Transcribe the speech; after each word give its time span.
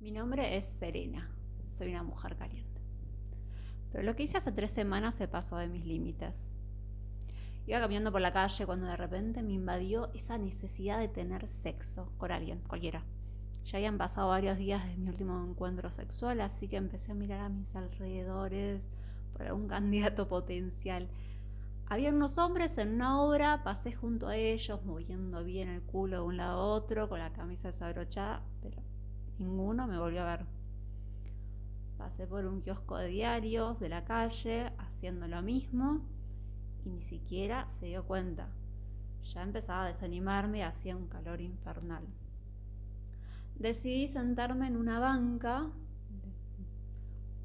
Mi 0.00 0.12
nombre 0.12 0.56
es 0.56 0.64
Serena, 0.64 1.28
soy 1.66 1.88
una 1.88 2.04
mujer 2.04 2.36
caliente. 2.36 2.80
Pero 3.90 4.04
lo 4.04 4.14
que 4.14 4.22
hice 4.22 4.36
hace 4.36 4.52
tres 4.52 4.70
semanas 4.70 5.16
se 5.16 5.26
pasó 5.26 5.56
de 5.56 5.66
mis 5.66 5.84
límites. 5.84 6.52
Iba 7.66 7.80
caminando 7.80 8.12
por 8.12 8.20
la 8.20 8.32
calle 8.32 8.64
cuando 8.64 8.86
de 8.86 8.96
repente 8.96 9.42
me 9.42 9.54
invadió 9.54 10.12
esa 10.14 10.38
necesidad 10.38 11.00
de 11.00 11.08
tener 11.08 11.48
sexo 11.48 12.12
con 12.16 12.30
alguien, 12.30 12.60
cualquiera. 12.68 13.02
Ya 13.64 13.78
habían 13.78 13.98
pasado 13.98 14.28
varios 14.28 14.56
días 14.56 14.84
desde 14.84 14.98
mi 14.98 15.08
último 15.08 15.44
encuentro 15.44 15.90
sexual, 15.90 16.42
así 16.42 16.68
que 16.68 16.76
empecé 16.76 17.10
a 17.10 17.16
mirar 17.16 17.40
a 17.40 17.48
mis 17.48 17.74
alrededores 17.74 18.90
por 19.32 19.48
algún 19.48 19.66
candidato 19.66 20.28
potencial. 20.28 21.08
Había 21.86 22.10
unos 22.10 22.38
hombres 22.38 22.78
en 22.78 22.94
una 22.94 23.20
obra, 23.20 23.64
pasé 23.64 23.92
junto 23.92 24.28
a 24.28 24.36
ellos, 24.36 24.84
moviendo 24.84 25.42
bien 25.42 25.68
el 25.68 25.82
culo 25.82 26.18
de 26.18 26.22
un 26.22 26.36
lado 26.36 26.60
a 26.60 26.66
otro, 26.66 27.08
con 27.08 27.18
la 27.18 27.32
camisa 27.32 27.68
desabrochada, 27.68 28.44
pero 28.62 28.80
Ninguno 29.38 29.86
me 29.86 29.98
volvió 29.98 30.22
a 30.22 30.36
ver. 30.36 30.46
Pasé 31.96 32.26
por 32.26 32.44
un 32.44 32.60
kiosco 32.60 32.96
de 32.96 33.08
diarios 33.08 33.78
de 33.80 33.88
la 33.88 34.04
calle 34.04 34.72
haciendo 34.78 35.26
lo 35.28 35.42
mismo 35.42 36.00
y 36.84 36.90
ni 36.90 37.02
siquiera 37.02 37.68
se 37.68 37.86
dio 37.86 38.04
cuenta. 38.04 38.48
Ya 39.22 39.42
empezaba 39.42 39.84
a 39.84 39.88
desanimarme 39.88 40.58
y 40.58 40.62
hacía 40.62 40.96
un 40.96 41.08
calor 41.08 41.40
infernal. 41.40 42.04
Decidí 43.56 44.06
sentarme 44.06 44.68
en 44.68 44.76
una 44.76 45.00
banca 45.00 45.66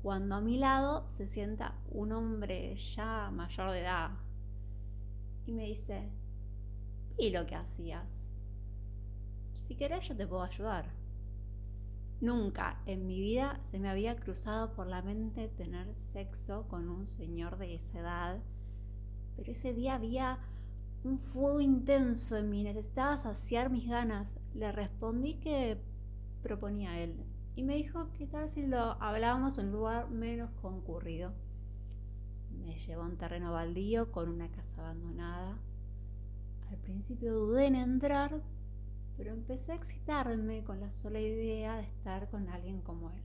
cuando 0.04 0.36
a 0.36 0.42
mi 0.42 0.58
lado 0.58 1.10
se 1.10 1.28
sienta 1.28 1.76
un 1.90 2.12
hombre 2.12 2.76
ya 2.76 3.32
mayor 3.32 3.72
de 3.72 3.82
edad 3.82 4.12
y 5.46 5.52
me 5.52 5.66
dice, 5.66 6.10
¿y 7.18 7.32
lo 7.32 7.46
que 7.46 7.56
hacías? 7.56 8.34
Si 9.54 9.76
querés 9.76 10.08
yo 10.08 10.16
te 10.16 10.28
puedo 10.28 10.44
ayudar. 10.44 11.03
Nunca 12.24 12.80
en 12.86 13.06
mi 13.06 13.20
vida 13.20 13.60
se 13.64 13.80
me 13.80 13.90
había 13.90 14.16
cruzado 14.16 14.72
por 14.76 14.88
la 14.88 15.02
mente 15.02 15.50
tener 15.50 15.94
sexo 16.14 16.66
con 16.70 16.88
un 16.88 17.06
señor 17.06 17.58
de 17.58 17.76
esa 17.76 18.00
edad, 18.00 18.40
pero 19.36 19.52
ese 19.52 19.74
día 19.74 19.96
había 19.96 20.40
un 21.04 21.20
fuego 21.20 21.60
intenso 21.60 22.38
en 22.38 22.50
mí, 22.50 22.64
necesitaba 22.64 23.18
saciar 23.18 23.70
mis 23.70 23.90
ganas. 23.90 24.40
Le 24.54 24.72
respondí 24.72 25.34
que 25.34 25.78
proponía 26.42 26.98
él 27.02 27.26
y 27.58 27.64
me 27.64 27.76
dijo 27.76 28.08
qué 28.18 28.26
tal 28.26 28.48
si 28.48 28.68
lo 28.68 28.80
hablábamos 29.04 29.58
en 29.58 29.66
un 29.66 29.74
lugar 29.74 30.10
menos 30.10 30.50
concurrido. 30.62 31.34
Me 32.58 32.80
llevó 32.80 33.02
a 33.02 33.08
un 33.08 33.18
terreno 33.18 33.52
baldío 33.52 34.14
con 34.14 34.30
una 34.30 34.48
casa 34.48 34.80
abandonada. 34.80 35.58
Al 36.70 36.78
principio 36.78 37.34
dudé 37.34 37.66
en 37.66 37.76
entrar, 37.76 38.42
pero 39.18 39.32
empecé 39.32 39.72
a 39.72 39.76
excitarme 39.76 40.64
con 40.64 40.80
la 40.80 40.92
sola 40.92 41.20
idea 41.20 41.76
de 41.78 41.84
estar 41.84 42.30
con 42.30 42.50
alguien 42.50 42.82
como 42.82 43.12
él. 43.12 43.22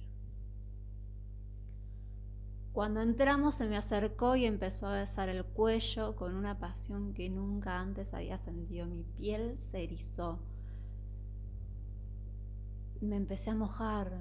Cuando 2.73 3.01
entramos 3.01 3.57
se 3.57 3.67
me 3.67 3.77
acercó 3.77 4.37
y 4.37 4.45
empezó 4.45 4.87
a 4.87 5.01
besar 5.01 5.29
el 5.29 5.45
cuello 5.45 6.15
con 6.15 6.35
una 6.35 6.59
pasión 6.59 7.13
que 7.13 7.29
nunca 7.29 7.81
antes 7.81 8.15
había 8.15 8.39
sentido. 8.39 8.87
Mi 8.87 9.03
piel 9.03 9.57
se 9.61 9.83
erizó. 9.83 10.39
Me 13.01 13.17
empecé 13.17 13.51
a 13.51 13.55
mojar, 13.57 14.21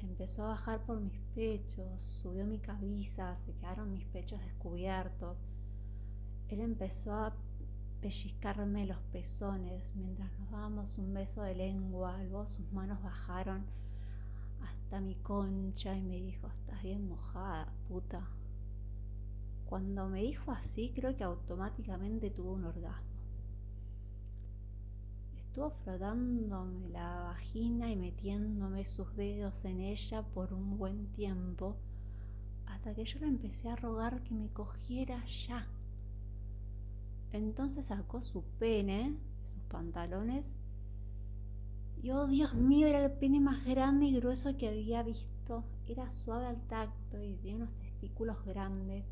empezó 0.00 0.44
a 0.44 0.48
bajar 0.48 0.84
por 0.84 1.00
mis 1.00 1.18
pechos, 1.34 2.02
subió 2.02 2.44
mi 2.44 2.58
cabeza, 2.58 3.34
se 3.36 3.52
quedaron 3.54 3.92
mis 3.92 4.04
pechos 4.04 4.40
descubiertos. 4.40 5.42
Él 6.48 6.60
empezó 6.60 7.14
a 7.14 7.34
pellizcarme 8.06 8.86
los 8.86 9.02
pezones 9.10 9.92
mientras 9.96 10.30
nos 10.38 10.48
dábamos 10.52 10.96
un 10.96 11.12
beso 11.12 11.42
de 11.42 11.56
lengua. 11.56 12.16
Luego 12.22 12.46
sus 12.46 12.70
manos 12.70 13.02
bajaron 13.02 13.64
hasta 14.62 15.00
mi 15.00 15.16
concha 15.16 15.96
y 15.96 16.02
me 16.02 16.14
dijo, 16.20 16.46
estás 16.46 16.80
bien 16.84 17.08
mojada, 17.08 17.72
puta. 17.88 18.24
Cuando 19.64 20.08
me 20.08 20.22
dijo 20.22 20.52
así, 20.52 20.92
creo 20.94 21.16
que 21.16 21.24
automáticamente 21.24 22.30
tuvo 22.30 22.52
un 22.52 22.66
orgasmo. 22.66 23.10
Estuvo 25.36 25.70
frotándome 25.70 26.88
la 26.90 27.24
vagina 27.24 27.90
y 27.90 27.96
metiéndome 27.96 28.84
sus 28.84 29.16
dedos 29.16 29.64
en 29.64 29.80
ella 29.80 30.22
por 30.22 30.52
un 30.52 30.78
buen 30.78 31.08
tiempo, 31.08 31.74
hasta 32.66 32.94
que 32.94 33.04
yo 33.04 33.18
le 33.18 33.26
empecé 33.26 33.68
a 33.68 33.74
rogar 33.74 34.22
que 34.22 34.32
me 34.32 34.48
cogiera 34.50 35.24
ya 35.26 35.66
entonces 37.36 37.86
sacó 37.86 38.22
su 38.22 38.42
pene 38.58 39.16
sus 39.44 39.62
pantalones 39.64 40.58
y 42.02 42.10
oh 42.12 42.26
Dios 42.26 42.54
mío, 42.54 42.86
era 42.86 43.04
el 43.04 43.10
pene 43.10 43.40
más 43.40 43.64
grande 43.64 44.06
y 44.06 44.16
grueso 44.16 44.56
que 44.56 44.68
había 44.68 45.02
visto. 45.02 45.64
Era 45.88 46.10
suave 46.10 46.46
al 46.46 46.60
tacto 46.68 47.20
y 47.20 47.34
tenía 47.36 47.56
unos 47.56 47.74
testículos 47.78 48.44
grandes. 48.44 49.04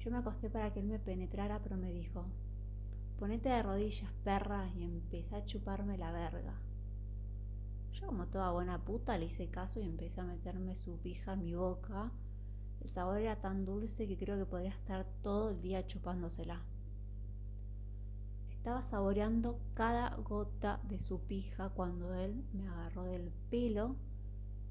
Yo 0.00 0.10
me 0.10 0.18
acosté 0.18 0.50
para 0.50 0.72
que 0.72 0.80
él 0.80 0.86
me 0.86 0.98
penetrara, 0.98 1.60
pero 1.62 1.76
me 1.76 1.92
dijo, 1.92 2.24
ponete 3.18 3.48
de 3.48 3.62
rodillas, 3.62 4.10
perra, 4.24 4.68
y 4.76 4.84
empecé 4.84 5.36
a 5.36 5.44
chuparme 5.44 5.98
la 5.98 6.10
verga. 6.10 6.54
Yo 7.92 8.06
como 8.06 8.26
toda 8.26 8.50
buena 8.50 8.84
puta 8.84 9.16
le 9.18 9.26
hice 9.26 9.48
caso 9.48 9.80
y 9.80 9.84
empecé 9.84 10.20
a 10.20 10.24
meterme 10.24 10.74
su 10.74 10.98
pija 10.98 11.34
en 11.34 11.44
mi 11.44 11.54
boca. 11.54 12.10
El 12.80 12.88
sabor 12.88 13.18
era 13.18 13.36
tan 13.40 13.64
dulce 13.64 14.08
que 14.08 14.16
creo 14.16 14.36
que 14.36 14.46
podría 14.46 14.70
estar 14.70 15.06
todo 15.22 15.50
el 15.50 15.60
día 15.60 15.86
chupándosela. 15.86 16.60
Estaba 18.66 18.82
saboreando 18.82 19.60
cada 19.74 20.16
gota 20.16 20.80
de 20.88 20.98
su 20.98 21.20
pija 21.20 21.68
cuando 21.68 22.12
él 22.14 22.42
me 22.52 22.66
agarró 22.66 23.04
del 23.04 23.30
pelo 23.48 23.94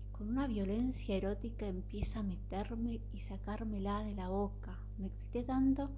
y 0.03 0.11
con 0.11 0.27
una 0.27 0.47
violencia 0.47 1.15
erótica 1.15 1.65
empieza 1.65 2.19
a 2.19 2.23
meterme 2.23 2.99
y 3.13 3.21
sacármela 3.21 4.03
de 4.03 4.13
la 4.13 4.27
boca. 4.27 4.77
Me 4.97 5.07
excité 5.07 5.43
tanto 5.43 5.91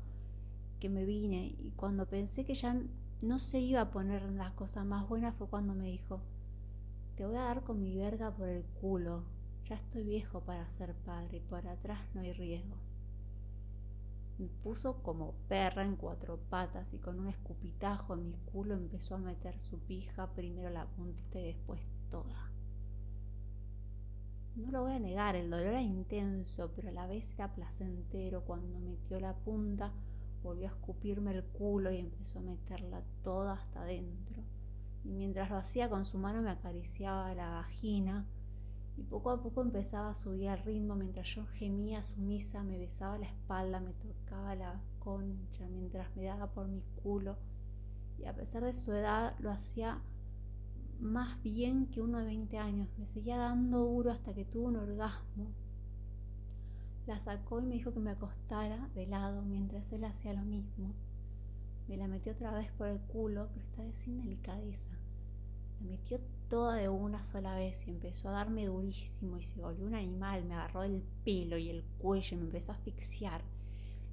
que 0.80 0.90
me 0.90 1.06
vine 1.06 1.56
y 1.58 1.72
cuando 1.76 2.06
pensé 2.06 2.46
que 2.46 2.54
ya 2.54 2.80
no 3.26 3.40
se 3.40 3.62
iba 3.62 3.82
a 3.82 3.90
poner 3.90 4.32
la 4.32 4.54
cosa 4.54 4.84
más 4.84 5.10
buena 5.10 5.32
fue 5.32 5.48
cuando 5.48 5.74
me 5.74 5.88
dijo, 5.88 6.22
te 7.16 7.26
voy 7.26 7.38
a 7.38 7.46
dar 7.46 7.64
con 7.64 7.82
mi 7.82 7.98
verga 7.98 8.30
por 8.30 8.48
el 8.48 8.64
culo, 8.80 9.24
ya 9.68 9.74
estoy 9.74 10.04
viejo 10.04 10.42
para 10.42 10.70
ser 10.70 10.94
padre 10.94 11.38
y 11.38 11.40
por 11.40 11.68
atrás 11.68 12.02
no 12.14 12.22
hay 12.22 12.32
riesgo. 12.32 12.76
Me 14.38 14.48
puso 14.48 15.02
como 15.02 15.34
perra 15.48 15.84
en 15.84 15.96
cuatro 15.96 16.38
patas 16.50 16.94
y 16.94 17.00
con 17.00 17.20
un 17.20 17.28
escupitajo 17.28 18.14
en 18.14 18.30
mi 18.30 18.38
culo 18.52 18.76
empezó 18.76 19.16
a 19.16 19.20
meter 19.20 19.60
su 19.60 19.80
pija, 19.80 20.32
primero 20.34 20.70
la 20.70 20.86
punta 20.86 21.40
y 21.40 21.44
después 21.44 21.82
toda. 22.12 22.52
No 24.56 24.72
lo 24.72 24.82
voy 24.84 24.94
a 24.94 25.00
negar, 25.00 25.36
el 25.36 25.50
dolor 25.50 25.68
era 25.68 25.82
intenso, 25.82 26.72
pero 26.76 26.90
a 26.90 26.92
la 26.92 27.08
vez 27.08 27.34
era 27.34 27.54
placentero. 27.54 28.42
Cuando 28.42 28.80
metió 28.80 29.20
la 29.20 29.34
punta, 29.34 29.92
volvió 30.44 30.68
a 30.68 30.72
escupirme 30.72 31.32
el 31.32 31.44
culo 31.44 31.92
y 31.92 31.98
empezó 31.98 32.40
a 32.40 32.44
meterla 32.44 33.04
toda 33.24 33.54
hasta 33.54 33.82
adentro. 33.82 34.44
Y 35.04 35.10
mientras 35.10 35.50
lo 35.50 35.58
hacía 35.58 35.90
con 35.90 36.06
su 36.06 36.18
mano 36.20 36.42
me 36.42 36.52
acariciaba 36.52 37.34
la 37.34 37.50
vagina 37.50 38.26
y 38.98 39.04
poco 39.04 39.30
a 39.30 39.42
poco 39.42 39.62
empezaba 39.62 40.10
a 40.10 40.16
subir 40.16 40.50
al 40.50 40.64
ritmo 40.64 40.96
mientras 40.96 41.28
yo 41.28 41.46
gemía 41.46 42.04
sumisa, 42.04 42.64
me 42.64 42.80
besaba 42.80 43.18
la 43.18 43.28
espalda, 43.28 43.80
me 43.80 43.94
tocaba 43.94 44.56
la 44.56 44.82
concha 45.00 45.68
mientras 45.70 46.16
me 46.16 46.24
daba 46.24 46.48
por 46.48 46.68
mi 46.68 46.82
culo 47.04 47.38
y 48.20 48.26
a 48.26 48.34
pesar 48.34 48.64
de 48.64 48.74
su 48.74 48.92
edad 48.92 49.36
lo 49.40 49.52
hacía 49.52 50.02
más 51.00 51.42
bien 51.44 51.88
que 51.88 52.02
uno 52.02 52.20
de 52.20 52.26
20 52.26 52.58
años. 52.58 52.90
Me 52.98 53.06
seguía 53.06 53.38
dando 53.38 53.80
duro 53.80 54.12
hasta 54.12 54.34
que 54.34 54.46
tuvo 54.46 54.68
un 54.68 54.78
orgasmo. 54.78 55.48
La 57.06 57.20
sacó 57.20 57.60
y 57.60 57.66
me 57.66 57.76
dijo 57.76 57.94
que 57.94 58.00
me 58.00 58.12
acostara 58.12 58.90
de 58.96 59.08
lado 59.08 59.42
mientras 59.44 59.92
él 59.94 60.04
hacía 60.04 60.34
lo 60.34 60.44
mismo. 60.44 60.94
Me 61.88 61.98
la 61.98 62.08
metió 62.08 62.34
otra 62.34 62.52
vez 62.52 62.72
por 62.74 62.88
el 62.88 63.00
culo, 63.00 63.48
pero 63.54 63.66
esta 63.66 63.84
vez 63.84 63.98
sin 63.98 64.18
delicadeza. 64.18 64.90
La 65.80 65.88
metió 65.88 66.20
toda 66.50 66.76
de 66.76 66.90
una 66.90 67.24
sola 67.24 67.56
vez 67.56 67.88
y 67.88 67.92
empezó 67.92 68.30
a 68.30 68.34
darme 68.34 68.66
durísimo 68.66 69.38
y 69.38 69.44
se 69.44 69.60
volvió 69.60 69.86
un 69.86 69.96
animal, 69.96 70.46
me 70.46 70.54
agarró 70.56 70.84
el 70.84 71.04
pelo 71.24 71.58
y 71.58 71.70
el 71.70 71.84
cuello 72.00 72.36
y 72.36 72.40
me 72.40 72.46
empezó 72.46 72.72
a 72.72 72.76
asfixiar. 72.76 73.42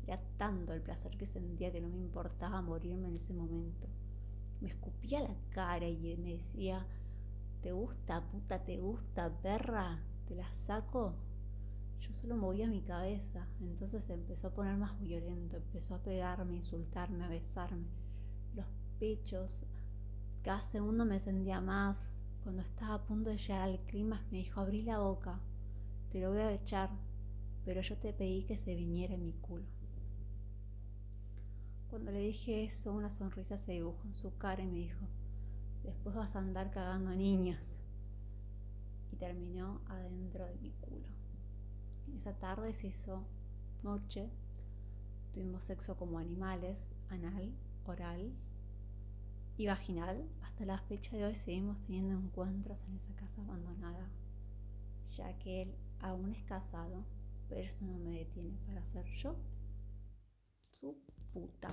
Era 0.07 0.21
tanto 0.37 0.73
el 0.75 0.83
placer 0.83 1.17
que 1.17 1.27
sentía 1.27 1.73
que 1.73 1.81
no 1.81 1.89
me 1.89 1.97
importaba 1.97 2.61
morirme 2.61 3.09
en 3.09 3.17
ese 3.17 3.33
momento. 3.33 3.89
Me 4.61 4.69
escupía 4.69 5.21
la 5.21 5.35
cara 5.51 5.89
y 5.89 6.17
me 6.17 6.35
decía, 6.35 6.87
¿te 7.63 7.73
gusta, 7.73 8.23
puta, 8.31 8.65
te 8.65 8.79
gusta, 8.79 9.31
perra? 9.41 10.03
¿Te 10.27 10.35
la 10.35 10.53
saco? 10.53 11.15
Yo 12.01 12.13
solo 12.13 12.37
movía 12.37 12.67
mi 12.69 12.83
cabeza, 12.83 13.47
entonces 13.61 14.11
empezó 14.11 14.49
a 14.49 14.55
poner 14.55 14.77
más 14.77 15.01
violento, 15.01 15.57
empezó 15.57 15.95
a 15.95 16.03
pegarme, 16.03 16.53
a 16.53 16.57
insultarme, 16.57 17.25
a 17.25 17.29
besarme. 17.29 17.87
Los 18.55 18.67
pechos, 18.99 19.65
cada 20.45 20.61
segundo 20.61 21.07
me 21.07 21.19
sentía 21.19 21.63
más. 21.63 22.27
Cuando 22.43 22.61
estaba 22.61 22.97
a 22.97 23.07
punto 23.07 23.31
de 23.31 23.39
llegar 23.39 23.63
al 23.63 23.81
clima, 23.87 24.27
me 24.31 24.37
dijo, 24.39 24.61
abrí 24.61 24.83
la 24.83 24.99
boca, 24.99 25.41
te 26.11 26.21
lo 26.21 26.31
voy 26.31 26.41
a 26.41 26.53
echar, 26.53 26.91
pero 27.65 27.81
yo 27.81 27.97
te 27.97 28.13
pedí 28.13 28.45
que 28.45 28.59
se 28.59 28.75
viniera 28.75 29.15
en 29.15 29.25
mi 29.25 29.33
culo. 29.33 29.65
Cuando 31.89 32.13
le 32.13 32.19
dije 32.19 32.65
eso, 32.65 32.93
una 32.93 33.09
sonrisa 33.09 33.57
se 33.57 33.73
dibujó 33.73 34.05
en 34.05 34.13
su 34.13 34.37
cara 34.37 34.63
y 34.63 34.67
me 34.67 34.81
dijo, 34.81 35.07
después 35.83 36.15
vas 36.15 36.37
a 36.37 36.41
andar 36.41 36.71
cagando 36.71 37.11
niños. 37.11 37.59
y 39.13 39.17
terminó 39.17 39.81
adentro 39.87 40.45
de 40.45 40.57
mi 40.57 40.73
culo. 40.73 41.07
Esa 42.17 42.35
tarde 42.35 42.75
se 42.75 42.89
hizo 42.89 43.25
noche, 43.83 44.29
tuvimos 45.33 45.65
sexo 45.65 45.97
como 45.97 46.19
animales, 46.19 46.95
anal, 47.09 47.55
oral 47.87 48.33
y 49.57 49.67
vaginal. 49.67 50.29
Hasta 50.43 50.65
la 50.65 50.79
fecha 50.79 51.17
de 51.17 51.25
hoy 51.25 51.35
seguimos 51.35 51.81
teniendo 51.83 52.15
encuentros 52.15 52.85
en 52.85 52.97
esa 52.97 53.15
casa 53.17 53.43
abandonada, 53.43 54.09
ya 55.17 55.37
que 55.39 55.63
él 55.63 55.75
aún 56.01 56.33
es 56.33 56.43
casado, 56.45 57.05
pero 57.49 57.61
eso 57.61 57.85
no 57.85 57.99
me 57.99 58.19
detiene 58.19 58.57
para 58.67 58.85
ser 58.85 59.05
yo 59.17 59.37
su 60.81 60.97
puta. 61.33 61.69